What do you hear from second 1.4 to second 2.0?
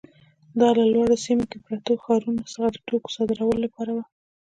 کې پرتو